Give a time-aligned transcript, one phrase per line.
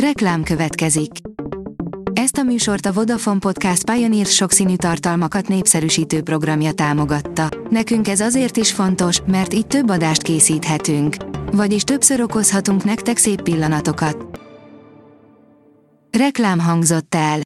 [0.00, 1.10] Reklám következik.
[2.12, 7.48] Ezt a műsort a Vodafone Podcast Pioneer sokszínű tartalmakat népszerűsítő programja támogatta.
[7.70, 11.16] Nekünk ez azért is fontos, mert így több adást készíthetünk.
[11.52, 14.40] Vagyis többször okozhatunk nektek szép pillanatokat.
[16.18, 17.40] Reklám hangzott el.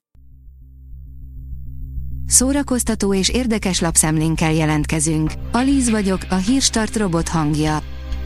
[2.26, 5.32] Szórakoztató és érdekes lapszemlénkkel jelentkezünk.
[5.52, 7.78] Alíz vagyok, a hírstart robot hangja.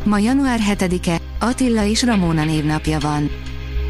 [0.05, 3.31] Ma január 7-e, Attila és Ramóna névnapja van.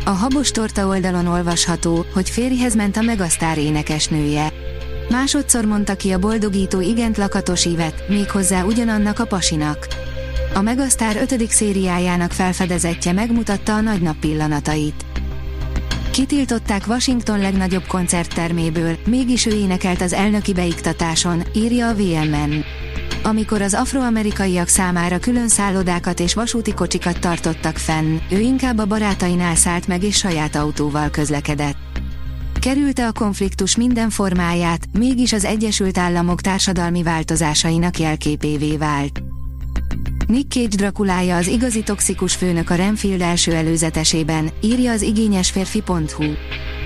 [0.06, 4.52] A Habos Torta oldalon olvasható, hogy férjhez ment a megasztár énekesnője.
[5.10, 9.86] Másodszor mondta ki a boldogító igent lakatos ívet, méghozzá ugyanannak a pasinak.
[10.54, 11.50] A Megasztár 5.
[11.50, 15.04] szériájának felfedezetje megmutatta a nagynap pillanatait.
[16.10, 22.64] Kitiltották Washington legnagyobb koncertterméből, mégis ő énekelt az elnöki beiktatáson, írja a VMN
[23.26, 29.54] amikor az afroamerikaiak számára külön szállodákat és vasúti kocsikat tartottak fenn, ő inkább a barátainál
[29.54, 31.76] szállt meg és saját autóval közlekedett.
[32.60, 39.22] Kerülte a konfliktus minden formáját, mégis az Egyesült Államok társadalmi változásainak jelképévé vált.
[40.26, 46.24] Nick Cage Drakulája az igazi toxikus főnök a Renfield első előzetesében, írja az igényesférfi.hu.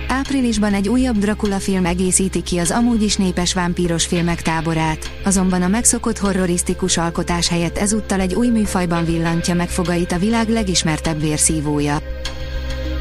[0.09, 5.63] Áprilisban egy újabb Dracula film egészíti ki az amúgy is népes vámpíros filmek táborát, azonban
[5.63, 11.21] a megszokott horrorisztikus alkotás helyett ezúttal egy új műfajban villantja meg fogait a világ legismertebb
[11.21, 11.97] vérszívója.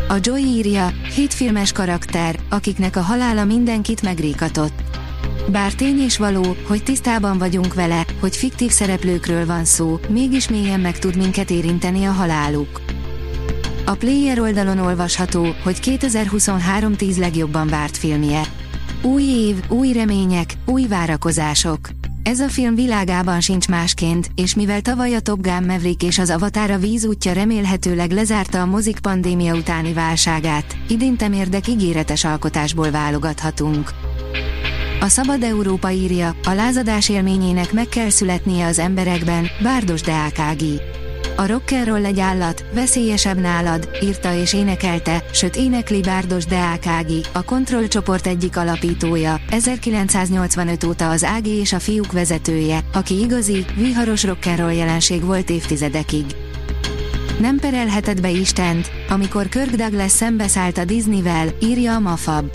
[0.09, 4.83] A Joy írja, hét filmes karakter, akiknek a halála mindenkit megríkatott.
[5.51, 10.79] Bár tény és való, hogy tisztában vagyunk vele, hogy fiktív szereplőkről van szó, mégis mélyen
[10.79, 12.81] meg tud minket érinteni a haláluk.
[13.89, 18.41] A Player oldalon olvasható, hogy 2023 10 legjobban várt filmje.
[19.01, 21.89] Új év, új remények, új várakozások.
[22.23, 26.29] Ez a film világában sincs másként, és mivel tavaly a Top Gun Maverick és az
[26.29, 33.89] Avatar a vízútja remélhetőleg lezárta a mozik pandémia utáni válságát, idén temérdek ígéretes alkotásból válogathatunk.
[34.99, 40.81] A Szabad Európa írja, a lázadás élményének meg kell születnie az emberekben, Bárdos Deákági.
[41.39, 47.87] A rock'n'roll egy állat, veszélyesebb nálad, írta és énekelte, sőt énekli Bárdos Deákági, a Control
[47.87, 54.75] csoport egyik alapítója, 1985 óta az Ági és a fiúk vezetője, aki igazi, viharos rock'n'roll
[54.75, 56.25] jelenség volt évtizedekig.
[57.39, 62.45] Nem perelheted be Istent, amikor Kirk Douglas szembeszállt a Disneyvel, írja a Mafab.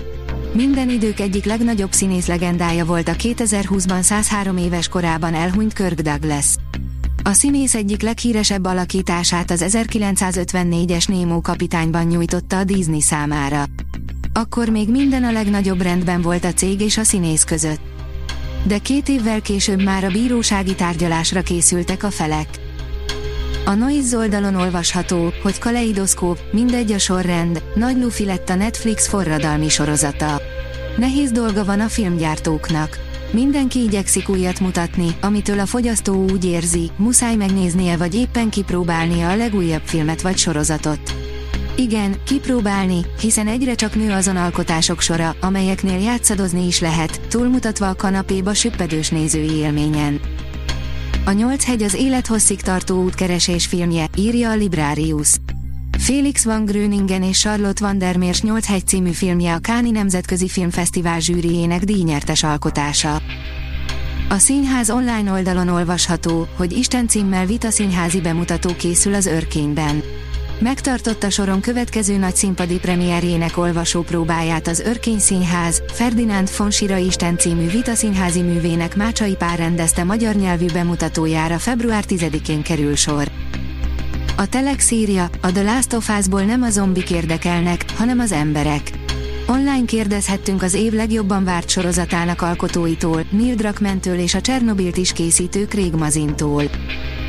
[0.52, 6.46] Minden idők egyik legnagyobb színész legendája volt a 2020-ban 103 éves korában elhunyt Kirk Douglas.
[7.24, 13.64] A színész egyik leghíresebb alakítását az 1954-es Nemo kapitányban nyújtotta a Disney számára.
[14.32, 17.80] Akkor még minden a legnagyobb rendben volt a cég és a színész között.
[18.66, 22.48] De két évvel később már a bírósági tárgyalásra készültek a felek.
[23.64, 29.68] A Noise oldalon olvasható, hogy Kaleidoszkóp, mindegy a sorrend, Nagy Luffy lett a Netflix forradalmi
[29.68, 30.40] sorozata.
[30.96, 32.98] Nehéz dolga van a filmgyártóknak
[33.32, 39.36] Mindenki igyekszik újat mutatni, amitől a fogyasztó úgy érzi, muszáj megnéznie vagy éppen kipróbálnia a
[39.36, 41.14] legújabb filmet vagy sorozatot.
[41.76, 47.94] Igen, kipróbálni, hiszen egyre csak nő azon alkotások sora, amelyeknél játszadozni is lehet, túlmutatva a
[47.94, 50.20] kanapéba süppedős nézői élményen.
[51.24, 55.36] A nyolc hegy az élethosszig tartó útkeresés filmje, írja a Librarius.
[56.02, 60.48] Félix van Gröningen és Charlotte van der Meers 8 hegy című filmje a Káni Nemzetközi
[60.48, 63.22] Filmfesztivál zsűriének díjnyertes alkotása.
[64.28, 70.02] A színház online oldalon olvasható, hogy Isten címmel Vita színházi bemutató készül az Örkényben.
[70.58, 77.38] Megtartotta soron következő nagy színpadi premierjének olvasó próbáját az Örkény Színház, Ferdinánd von Sira Isten
[77.38, 83.30] című Vita színházi művének Mácsai Pár rendezte magyar nyelvű bemutatójára február 10-én kerül sor.
[84.36, 88.90] A Telex írja, a The Last of Us-ból nem a zombik érdekelnek, hanem az emberek.
[89.46, 95.66] Online kérdezhettünk az év legjobban várt sorozatának alkotóitól, Neil Druckmann-től és a Csernobilt is készítő
[95.66, 96.64] Craig Mazintól.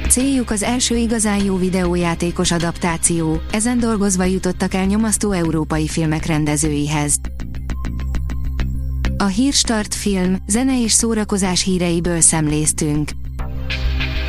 [0.10, 7.16] Céljuk az első igazán jó videójátékos adaptáció, ezen dolgozva jutottak el nyomasztó európai filmek rendezőihez.
[9.18, 13.10] A Hírstart film, zene és szórakozás híreiből szemléztünk.